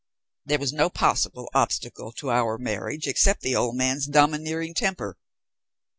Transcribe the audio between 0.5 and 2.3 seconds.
was no possible obstacle